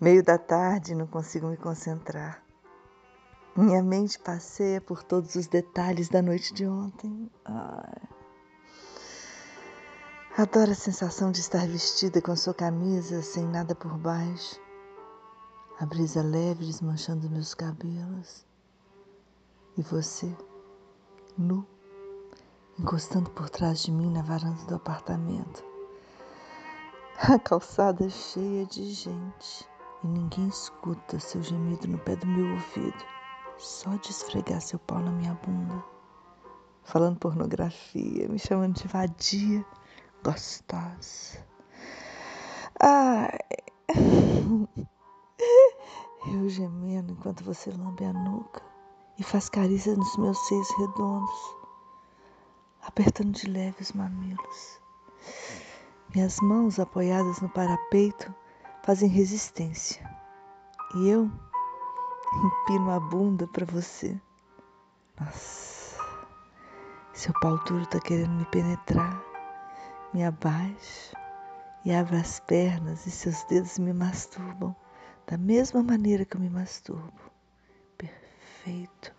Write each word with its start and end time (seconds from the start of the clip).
Meio 0.00 0.22
da 0.22 0.36
tarde, 0.36 0.94
não 0.94 1.06
consigo 1.06 1.46
me 1.46 1.56
concentrar. 1.56 2.42
Minha 3.56 3.82
mente 3.82 4.18
passeia 4.18 4.80
por 4.80 5.02
todos 5.02 5.36
os 5.36 5.46
detalhes 5.46 6.08
da 6.08 6.20
noite 6.20 6.52
de 6.52 6.66
ontem. 6.66 7.30
Ai. 7.44 8.02
Adoro 10.36 10.72
a 10.72 10.74
sensação 10.74 11.30
de 11.30 11.38
estar 11.38 11.64
vestida 11.68 12.20
com 12.20 12.34
sua 12.34 12.52
camisa 12.52 13.22
sem 13.22 13.46
nada 13.46 13.72
por 13.72 13.96
baixo. 13.96 14.60
A 15.78 15.86
brisa 15.86 16.20
leve 16.22 16.66
desmanchando 16.66 17.30
meus 17.30 17.54
cabelos. 17.54 18.44
E 19.78 19.82
você, 19.82 20.36
nu, 21.38 21.64
encostando 22.76 23.30
por 23.30 23.48
trás 23.48 23.84
de 23.84 23.92
mim 23.92 24.10
na 24.10 24.22
varanda 24.22 24.64
do 24.64 24.74
apartamento. 24.74 25.73
A 27.26 27.38
calçada 27.38 28.10
cheia 28.10 28.66
de 28.66 28.84
gente 28.92 29.66
e 30.02 30.06
ninguém 30.06 30.46
escuta 30.46 31.18
seu 31.18 31.42
gemido 31.42 31.88
no 31.88 31.96
pé 32.00 32.16
do 32.16 32.26
meu 32.26 32.52
ouvido, 32.52 33.02
só 33.56 33.96
de 33.96 34.10
esfregar 34.10 34.60
seu 34.60 34.78
pau 34.80 34.98
na 34.98 35.10
minha 35.10 35.32
bunda. 35.32 35.82
Falando 36.82 37.18
pornografia, 37.18 38.28
me 38.28 38.38
chamando 38.38 38.74
de 38.74 38.86
vadia, 38.88 39.64
gostosa. 40.22 41.42
Ai. 42.78 43.38
Eu 46.30 46.46
gemendo 46.50 47.12
enquanto 47.12 47.42
você 47.42 47.70
lambe 47.70 48.04
a 48.04 48.12
nuca 48.12 48.62
e 49.18 49.22
faz 49.22 49.48
carícias 49.48 49.96
nos 49.96 50.14
meus 50.18 50.38
seios 50.46 50.70
redondos, 50.76 51.56
apertando 52.82 53.32
de 53.32 53.48
leve 53.48 53.80
os 53.80 53.92
mamilos. 53.92 54.83
Minhas 56.14 56.38
mãos 56.38 56.78
apoiadas 56.78 57.40
no 57.40 57.48
parapeito 57.48 58.32
fazem 58.84 59.08
resistência. 59.08 60.08
E 60.94 61.08
eu 61.08 61.28
empino 62.44 62.92
a 62.92 63.00
bunda 63.00 63.48
para 63.48 63.66
você. 63.66 64.16
Nossa, 65.20 65.98
seu 67.12 67.32
pau 67.40 67.58
duro 67.64 67.84
tá 67.86 67.98
querendo 67.98 68.30
me 68.30 68.44
penetrar. 68.44 69.20
Me 70.12 70.22
abaixo 70.22 71.16
e 71.84 71.92
abro 71.92 72.16
as 72.16 72.38
pernas 72.38 73.04
e 73.06 73.10
seus 73.10 73.42
dedos 73.44 73.76
me 73.80 73.92
masturbam 73.92 74.74
da 75.26 75.36
mesma 75.36 75.82
maneira 75.82 76.24
que 76.24 76.36
eu 76.36 76.40
me 76.40 76.48
masturbo. 76.48 77.12
Perfeito. 77.98 79.12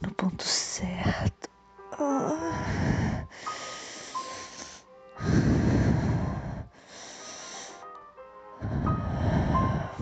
No 0.00 0.12
ponto 0.14 0.42
certo. 0.42 1.48
Ah. 1.92 2.31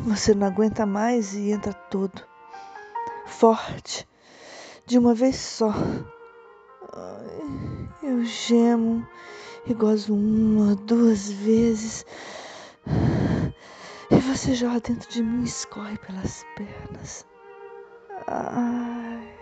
Você 0.05 0.35
não 0.35 0.47
aguenta 0.47 0.87
mais 0.87 1.35
e 1.35 1.51
entra 1.51 1.75
todo, 1.75 2.23
forte, 3.27 4.09
de 4.87 4.99
uma 4.99 5.15
vez 5.15 5.37
só. 5.37 5.73
Eu 8.03 8.25
gemo 8.25 9.07
e 9.67 9.75
gozo 9.75 10.15
uma, 10.15 10.75
duas 10.75 11.31
vezes. 11.31 12.07
E 14.11 14.17
você 14.17 14.55
joga 14.55 14.81
dentro 14.81 15.09
de 15.11 15.23
mim 15.23 15.45
escorre 15.45 15.99
pelas 15.99 16.45
pernas. 16.57 17.27
Ai. 18.27 19.35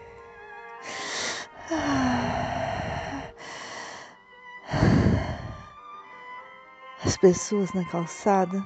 As 7.04 7.16
pessoas 7.16 7.72
na 7.72 7.84
calçada 7.84 8.60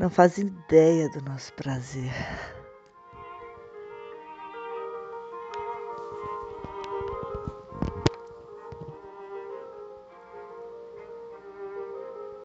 não 0.00 0.08
fazem 0.08 0.46
ideia 0.46 1.10
do 1.10 1.20
nosso 1.20 1.52
prazer. 1.52 2.10